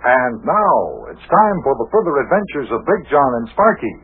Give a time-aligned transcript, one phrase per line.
[0.00, 3.94] And now it's time for the further adventures of Big John and Sparky.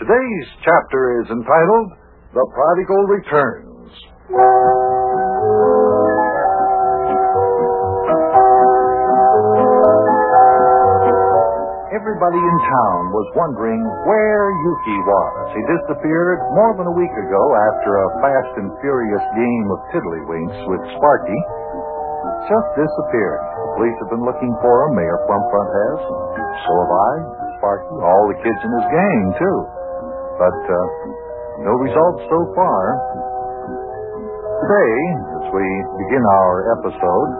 [0.00, 1.88] Today's chapter is entitled
[2.32, 3.92] The Prodigal Returns.
[11.92, 15.44] Everybody in town was wondering where Yuki was.
[15.56, 20.58] He disappeared more than a week ago after a fast and furious game of tiddlywinks
[20.72, 21.40] with Sparky.
[22.48, 23.42] Just disappeared.
[23.44, 24.96] The police have been looking for him.
[24.96, 25.98] Mayor Plumfront has.
[26.64, 27.12] So have I,
[27.60, 29.58] Sparky, all the kids in his gang, too.
[30.40, 30.76] But uh,
[31.66, 32.82] no results so far.
[34.64, 34.94] Today,
[35.38, 35.66] as we
[36.02, 37.30] begin our episode,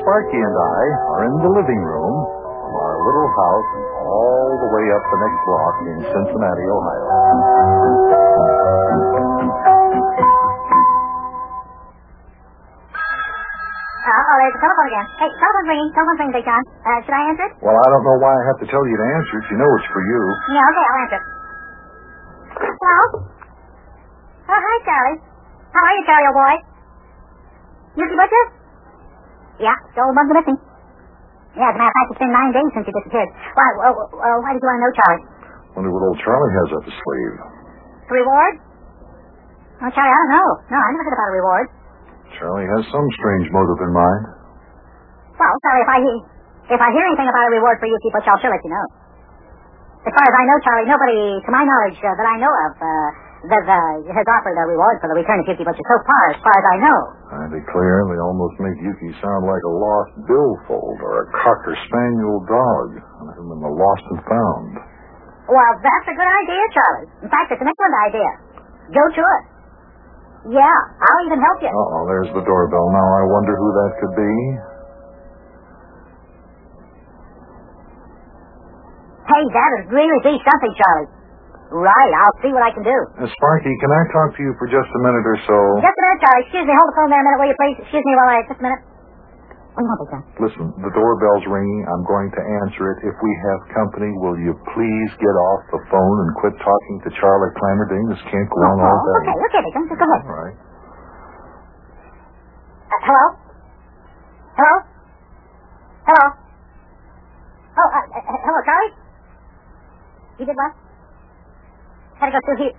[0.00, 0.80] Sparky and I
[1.12, 2.16] are in the living room
[2.68, 3.70] of our little house
[4.08, 7.17] all the way up the next block in Cincinnati, Ohio.
[14.14, 15.06] Oh, there's the telephone again.
[15.20, 15.88] Hey, telephone's ringing.
[15.92, 16.62] Telephone's ringing, Big John.
[16.86, 17.52] Uh, should I answer it?
[17.64, 19.44] Well, I don't know why I have to tell you to answer it.
[19.52, 20.20] You know it's for you.
[20.54, 21.26] Yeah, okay, I'll answer it.
[22.58, 23.00] Hello?
[24.48, 25.18] Oh, hi, Charlie.
[25.74, 26.54] How are you, Charlie, old boy?
[28.00, 28.44] Yuki Butcher?
[29.60, 30.58] Yeah, Joel Bug's missing.
[31.58, 33.30] Yeah, as a matter of fact, it's been nine days since you disappeared.
[33.58, 35.24] Why, uh, uh, why did you want to know, Charlie?
[35.74, 37.34] Wonder what old Charlie has up his sleeve.
[38.08, 38.54] The reward?
[39.82, 40.48] Oh, Charlie, I don't know.
[40.70, 41.66] No, I never heard about a reward.
[42.36, 44.22] Charlie has some strange motive in mind.
[45.38, 45.98] Well, Charlie, if I
[46.68, 48.86] if I hear anything about a reward for Yuki Butcher, I'll sure let you know.
[50.04, 52.72] As far as I know, Charlie, nobody, to my knowledge, uh, that I know of,
[52.76, 53.08] uh,
[53.50, 56.38] that, uh, has offered a reward for the return of Yuki Butcher so far, as
[56.44, 56.98] far as I know.
[57.28, 62.38] I declare, they almost make Yuki sound like a lost billfold or a cocker spaniel
[62.46, 62.88] dog.
[63.26, 64.70] I'm and the lost and found.
[65.48, 67.08] Well, that's a good idea, Charlie.
[67.24, 68.30] In fact, it's an excellent idea.
[68.92, 69.42] Go to it.
[70.46, 71.72] Yeah, I'll even help you.
[71.74, 72.86] Uh-oh, there's the doorbell.
[72.94, 74.32] Now I wonder who that could be.
[79.28, 81.10] Hey, that would really be something, Charlie.
[81.68, 82.96] Right, I'll see what I can do.
[83.20, 85.58] Uh, Sparky, can I talk to you for just a minute or so?
[85.84, 86.42] Just a minute, Charlie.
[86.48, 86.72] Excuse me.
[86.72, 87.76] Hold the phone there a minute, will you, please?
[87.84, 88.40] Excuse me while I...
[88.48, 88.82] Just a minute.
[89.78, 91.86] What do you want, Big Listen, the doorbell's ringing.
[91.86, 92.98] I'm going to answer it.
[93.06, 97.10] If we have company, will you please get off the phone and quit talking to
[97.14, 98.10] Charlie Clamerding?
[98.10, 99.22] This can't go on all day.
[99.22, 99.84] okay, okay, John.
[99.86, 100.22] Just go ahead.
[100.26, 100.56] All right.
[102.90, 103.26] Uh, hello?
[104.58, 104.74] Hello?
[106.10, 106.26] Hello?
[107.78, 108.92] Oh, uh, uh, hello, Charlie?
[110.42, 110.74] You did what?
[112.18, 112.74] Had to go through here.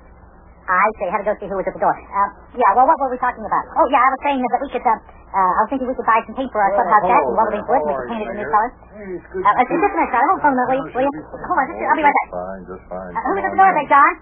[0.68, 1.08] I see.
[1.08, 1.96] Had to go see who was at the door.
[1.96, 3.66] Uh, yeah, well, what were we talking about?
[3.80, 5.00] Oh, yeah, I was saying that we could, uh,
[5.30, 7.64] uh, I was thinking we could buy some paint for our clubhouse deck and welding
[7.70, 8.74] wood and we could paint it in new colors.
[8.90, 9.42] Hey, it's good.
[9.46, 10.28] Uh, uh, just a minute, Charlie.
[10.30, 10.84] Hold the phone will you?
[10.90, 11.12] Will?
[11.46, 12.30] Hold on, just, I'll be right back.
[12.34, 13.14] Fine, just fine.
[13.14, 14.14] Uh, who's at the door, Big John?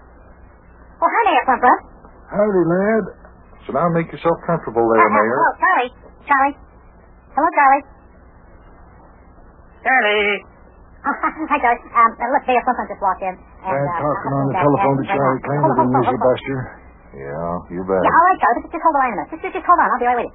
[1.00, 1.80] Oh, hi there, Plumfront.
[2.28, 3.04] Howdy, lad.
[3.64, 5.36] So now make yourself comfortable there, Uh, uh, Mayor.
[5.36, 5.90] hello, Charlie.
[6.28, 6.54] Charlie.
[7.36, 7.84] Hello, Charlie.
[9.84, 10.36] Charlie.
[11.08, 11.14] Oh,
[11.48, 11.82] hi, Charlie.
[11.94, 13.32] Um, uh, look, Mayor Plump just walked in.
[13.32, 15.04] And, I'm uh, talking on the telephone to.
[15.08, 16.08] Charlie Hold on, Clamerding, hold on, Mr.
[16.10, 16.26] hold on.
[16.28, 16.58] Buster.
[17.16, 18.02] Yeah, you bet.
[18.04, 18.60] Yeah, all right, Charlie.
[18.66, 19.30] Just, just hold the line a minute.
[19.32, 19.88] Just, just, just hold on.
[19.88, 20.34] I'll be right with you.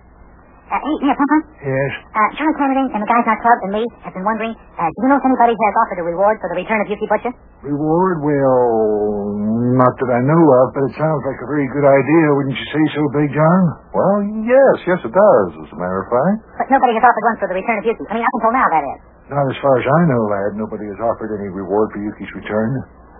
[0.63, 1.44] Uh, hey, Mayor Plumfront.
[1.62, 1.91] Yes.
[2.16, 4.90] Uh, Charlie Clamerding and the guys in our club and me have been wondering, uh,
[4.90, 7.34] do you know if anybody has offered a reward for the return of Yuki Butcher?
[7.62, 8.24] Reward?
[8.25, 12.25] Well, not that I know of, but it sounds like a very good idea.
[12.41, 13.62] Wouldn't you say so, Big John?
[13.94, 14.18] Well,
[14.50, 16.35] yes, yes, it does, as a matter of fact.
[16.57, 18.03] But nobody has offered one for the return of Yuki.
[18.09, 19.00] I mean, up until now, that is.
[19.30, 20.51] Not as far as I know, lad.
[20.57, 22.69] Nobody has offered any reward for Yuki's return.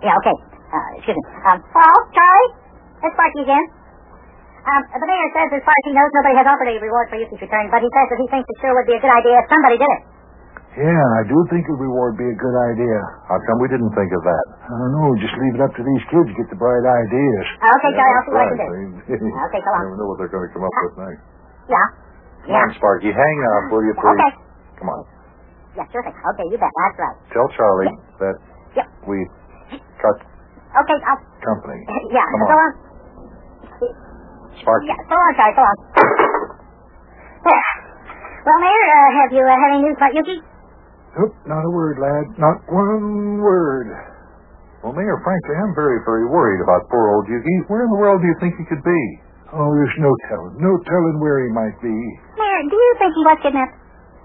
[0.02, 0.36] Yeah, okay.
[0.74, 1.24] Uh, excuse me.
[1.48, 2.50] Um, hello, Charlie?
[3.04, 3.64] It's Sparky again.
[4.64, 7.16] Um, the mayor says as far as he knows, nobody has offered a reward for
[7.20, 9.36] Yuki's return, but he says that he thinks it sure would be a good idea
[9.36, 10.02] if somebody did it.
[10.74, 12.98] Yeah, I do think a reward would be a good idea.
[13.30, 14.44] How come we didn't think of that?
[14.66, 15.14] I don't know.
[15.22, 17.46] Just leave it up to these kids to get the bright ideas.
[17.62, 18.58] Okay, Charlie, I'll see what I right.
[18.58, 19.28] can do.
[19.30, 19.82] Okay, so long.
[19.86, 21.22] Never know what they're going to come up with next.
[21.70, 21.86] Yeah.
[22.50, 24.18] Come on, Sparky, hang up, will you, please?
[24.18, 24.32] Okay.
[24.82, 25.00] Come on.
[25.78, 26.16] Yeah, sure thing.
[26.16, 26.72] Okay, you bet.
[26.74, 27.16] That's right.
[27.36, 28.36] Tell Charlie that
[28.74, 28.86] Yep.
[29.06, 29.16] we
[30.02, 30.16] cut
[30.74, 31.22] Okay, I'll...
[31.38, 31.78] company.
[32.16, 32.70] Yeah, Come so on.
[34.64, 34.80] Long.
[34.80, 34.88] Sparky.
[34.88, 35.78] Yeah, so long, Charlie, so long.
[37.44, 37.68] There.
[38.44, 40.36] Well, Mayor, uh, have you uh, had any news about Yuki?
[41.16, 42.24] Nope, not a word, lad.
[42.40, 43.88] Not one word.
[44.82, 47.56] Well, Mayor, frankly, I'm very, very worried about poor old Yuki.
[47.72, 49.00] Where in the world do you think he could be?
[49.54, 50.58] Oh, there's no telling.
[50.60, 51.94] No telling where he might be.
[52.36, 53.76] Mayor, do you think he was kidnapped?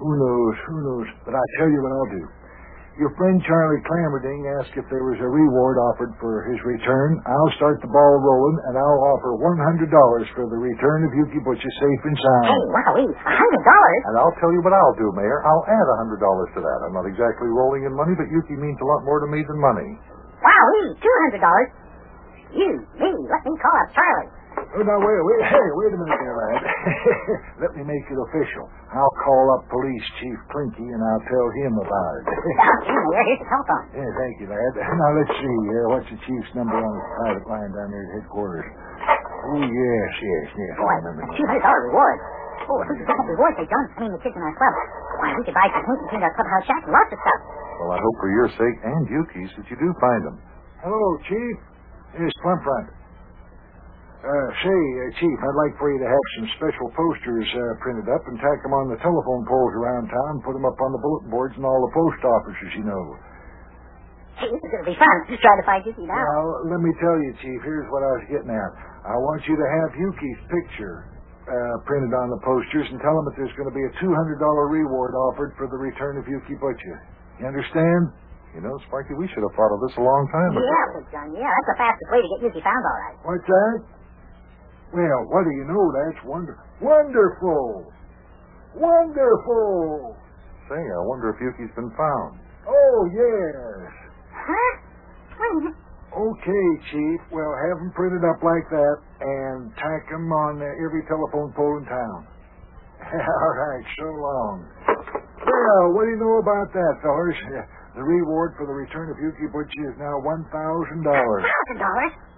[0.03, 0.55] Who knows?
[0.67, 1.07] Who knows?
[1.23, 2.23] But I tell you what I'll do.
[2.99, 7.15] Your friend Charlie Clamerding asked if there was a reward offered for his return.
[7.23, 9.87] I'll start the ball rolling, and I'll offer $100
[10.35, 12.43] for the return of Yuki Butcher safe and sound.
[12.51, 14.01] Hey, wow, a hundred dollars?
[14.11, 15.39] And I'll tell you what I'll do, Mayor.
[15.47, 16.79] I'll add a hundred dollars to that.
[16.83, 19.55] I'm not exactly rolling in money, but Yuki means a lot more to me than
[19.63, 19.95] money.
[20.43, 20.67] Wow,
[20.99, 21.71] two hundred dollars.
[22.51, 24.27] You, me, let me call up Charlie.
[24.69, 26.61] Oh, now, wait, wait, hey, wait a minute there, lad.
[27.65, 28.69] Let me make it official.
[28.93, 32.23] I'll call up Police Chief Clinky and I'll tell him about it.
[32.85, 34.71] Gee, Mayor, here's the yeah, thank you, lad.
[35.01, 35.57] Now, let's see.
[35.73, 38.67] Uh, what's the chief's number on his private line down there at headquarters?
[39.49, 40.73] Oh, yes, yes, yes.
[40.77, 41.33] Boy, I remember a now.
[41.33, 42.17] two hundred dollar reward.
[42.69, 44.53] Oh, if we could get that reward, say, John, I mean the kids in our
[44.53, 44.73] club.
[45.17, 47.41] Why, we could buy some and clean our clubhouse shack and lots of stuff.
[47.81, 50.37] Well, I hope for your sake and Yuki's that you do find them.
[50.85, 51.55] Hello, Chief.
[52.13, 52.93] Here's Plumfront.
[54.19, 58.03] Uh, say, uh, Chief, I'd like for you to have some special posters uh, printed
[58.11, 60.99] up and tack them on the telephone poles around town, put them up on the
[60.99, 63.03] bulletin boards in all the post offices, you know.
[64.43, 65.15] Hey, this is going to be fun.
[65.31, 66.19] Just trying to find Yuki now.
[66.19, 68.71] Now, let me tell you, Chief, here's what I was getting at.
[69.07, 71.07] I want you to have Yuki's picture
[71.47, 74.11] uh, printed on the posters and tell them that there's going to be a $200
[74.67, 77.07] reward offered for the return of Yuki Butcher.
[77.39, 78.11] You understand?
[78.51, 80.67] You know, Sparky, we should have thought of this a long time ago.
[80.67, 83.15] Yeah, Big John, yeah, that's the fastest way to get Yuki found, all right.
[83.23, 83.98] What's that?
[84.93, 85.83] Well, what do you know?
[85.93, 86.65] That's wonderful.
[86.81, 87.93] wonderful.
[88.75, 90.17] Wonderful.
[90.69, 92.39] Say, I wonder if Yuki's been found.
[92.69, 93.89] Oh, yes.
[94.33, 94.71] Huh?
[95.39, 95.73] Wait.
[96.09, 97.19] Okay, Chief.
[97.29, 101.77] Well, have them printed up like that and tack them on uh, every telephone pole
[101.77, 102.25] in town.
[103.13, 104.65] All right, so long.
[105.45, 107.37] Well, what do you know about that, fellas?
[107.97, 110.45] The reward for the return of Yuki Butchie is now $1,000.
[110.53, 111.43] Thousand dollars?
[111.43, 112.28] Wow, gee.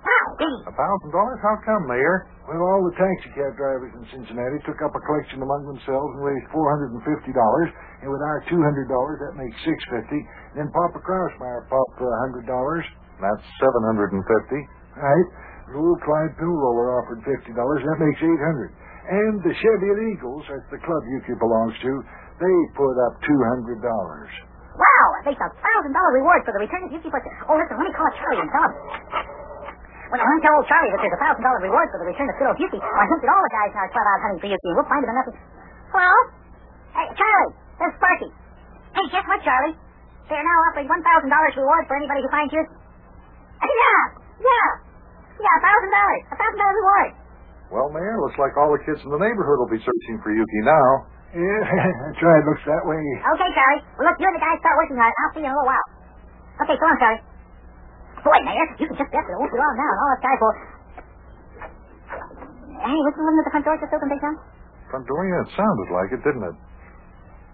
[0.41, 1.37] A thousand dollars?
[1.45, 2.25] How come, Mayor?
[2.49, 6.21] Well, all the taxi cab drivers in Cincinnati took up a collection among themselves and
[6.25, 6.97] raised $450.
[8.01, 10.57] And with our $200, that makes 650.
[10.57, 12.49] Then Papa Krausmeyer popped for a $100.
[13.21, 14.61] That's seven hundred and fifty.
[14.97, 15.27] Right.
[15.69, 17.53] The old Clyde Pill Roller offered $50.
[17.53, 18.73] That makes 800
[19.13, 21.91] And the Cheviot Eagles, that's the club Yuki belongs to,
[22.41, 23.77] they put up $200.
[23.77, 27.29] Wow, it makes a thousand dollar reward for the return of Yuki Butcher.
[27.45, 29.30] Oh, listen, let me call Charlie and tell him.
[30.11, 32.35] When I tell old Charlie that there's a thousand dollar reward for the return of
[32.35, 34.67] good old Yuki, I hinted all the guys in our club out hunting for Yuki,
[34.67, 35.31] and we'll find him enough.
[35.95, 36.11] Hello?
[36.91, 38.29] Hey, Charlie, there's Sparky.
[38.91, 39.75] Hey, guess what, Charlie?
[40.27, 42.75] They're now offering one thousand dollars reward for anybody who finds Yuki.
[43.63, 44.01] Yeah,
[44.41, 44.69] yeah,
[45.37, 47.09] yeah, a thousand dollars, a thousand dollar reward.
[47.71, 50.59] Well, Mayor, looks like all the kids in the neighborhood will be searching for Yuki
[50.67, 51.07] now.
[51.31, 51.61] Yeah,
[52.03, 52.43] that's right.
[52.43, 52.99] Looks that way.
[52.99, 53.81] Okay, Charlie.
[53.95, 55.15] Well, look, you and the guys start working on it.
[55.23, 55.87] I'll see you in a little while.
[56.67, 57.23] Okay, so on, Charlie.
[58.21, 59.33] Boy, Mayor, you can just guess it.
[59.33, 60.55] It won't be long now, and all us guys will...
[62.81, 64.35] Hey, what's the one at the front door just open, Big John?
[64.89, 66.55] Front door, yeah, it sounded like it, didn't it?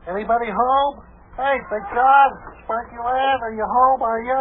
[0.07, 1.03] Anybody home?
[1.35, 2.29] Hey, Big John,
[2.63, 4.39] Sparky Lad, are you home, are you?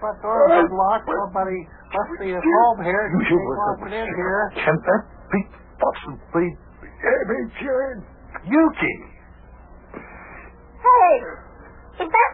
[0.00, 1.08] Front door's been locked.
[1.08, 1.56] Somebody
[1.92, 3.04] must be at home here.
[3.08, 4.52] You You should ain't walking in here.
[4.60, 5.02] Can that
[5.32, 5.40] be
[5.80, 6.46] possibly
[7.00, 7.96] Hey, big kid.
[8.44, 8.94] Yuki?
[10.84, 11.16] Hey!
[12.04, 12.30] Is that...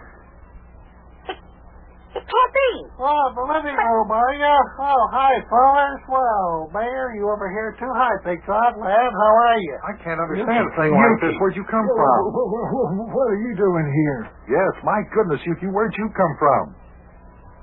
[2.12, 2.70] It, it can't be.
[3.00, 4.56] Oh, the living room, are you?
[4.78, 6.00] Oh, hi, fellas.
[6.08, 7.88] Well, Mayor, you over here too?
[7.88, 9.74] Hi, Big John, Lad, how are you?
[9.80, 11.34] I can't understand a thing like this.
[11.40, 12.16] Where'd you come from?
[13.12, 14.20] What are you doing here?
[14.48, 16.64] Yes, my goodness, Yuki, where'd you come from?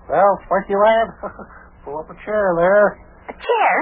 [0.09, 1.07] Well, Sparky Lad,
[1.85, 2.87] pull up a chair there.
[3.29, 3.73] A chair?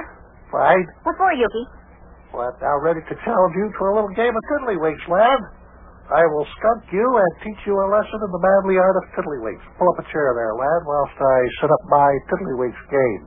[0.51, 0.85] Right.
[1.03, 1.63] What for, Yuki?
[2.35, 5.39] Well, now ready to challenge you to a little game of tiddlywinks, lad.
[6.07, 9.65] I will skunk you and teach you a lesson in the manly art of tiddlywinks.
[9.75, 13.23] Pull up a chair there, lad, whilst I set up my tiddlywinks game.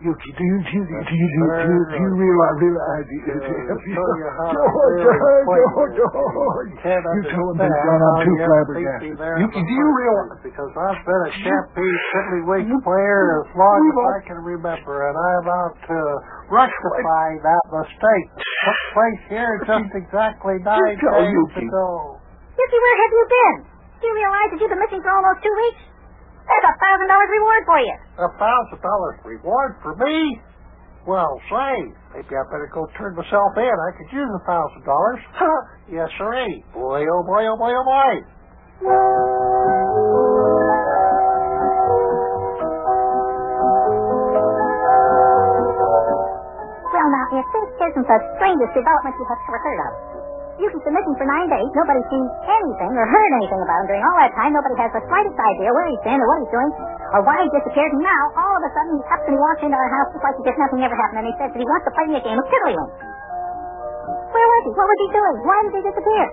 [0.00, 3.36] You, do you, do you, do you, do you, do you realize, realize, you, do
[3.36, 5.92] you, show you how to George, George.
[6.00, 6.72] George.
[6.72, 9.20] You tell him, understand Big John, I'm how too flabbergasted.
[9.20, 10.40] do you realize?
[10.40, 15.46] Because I've been a champagne tiddlywinks player as long as I can remember, and I'm
[15.48, 15.98] out to
[16.48, 18.28] rectify that mistake.
[18.60, 21.64] Took place here just exactly nine tell days Yuki.
[21.64, 22.20] ago.
[22.56, 23.56] Yuki, where have you been?
[24.00, 25.82] Do you realize that you've been missing for almost two weeks?
[26.44, 27.96] There's a thousand dollars reward for you.
[28.26, 30.40] A thousand dollars reward for me?
[31.08, 31.72] Well, say,
[32.12, 33.64] maybe I better go turn myself in.
[33.72, 35.20] I could use a thousand dollars.
[35.90, 36.62] Yes, sirree.
[36.74, 38.14] Boy, oh boy, oh boy, oh boy.
[47.40, 49.92] This isn't the strangest development you have ever heard of.
[50.60, 51.72] Yuki's been missing for nine days.
[51.72, 54.52] Nobody's seen anything or heard anything about him during all that time.
[54.52, 56.70] Nobody has the slightest idea where he's been or what he's doing
[57.16, 57.96] or why he disappeared.
[57.96, 60.20] And now, all of a sudden, he comes and he walks into our house just
[60.20, 62.20] like as if nothing ever happened, and he says that he wants to play me
[62.20, 62.96] a game of tiddlywinks.
[64.36, 64.70] Where was he?
[64.76, 65.36] What was he doing?
[65.48, 66.26] Why did he disappear?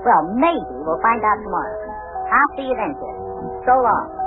[0.00, 1.76] Well, maybe we'll find out tomorrow.
[2.32, 3.16] I'll see you then, kid.
[3.68, 4.19] So long.